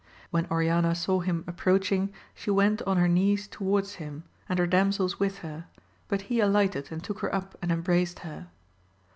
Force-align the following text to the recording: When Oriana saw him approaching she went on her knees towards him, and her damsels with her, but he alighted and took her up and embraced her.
When 0.31 0.47
Oriana 0.49 0.95
saw 0.95 1.19
him 1.19 1.43
approaching 1.45 2.11
she 2.33 2.49
went 2.49 2.81
on 2.87 2.97
her 2.97 3.07
knees 3.07 3.47
towards 3.47 3.93
him, 4.01 4.23
and 4.49 4.57
her 4.57 4.65
damsels 4.65 5.19
with 5.19 5.37
her, 5.45 5.67
but 6.07 6.21
he 6.21 6.39
alighted 6.39 6.87
and 6.91 7.03
took 7.03 7.19
her 7.19 7.31
up 7.35 7.55
and 7.61 7.71
embraced 7.71 8.17
her. 8.25 8.47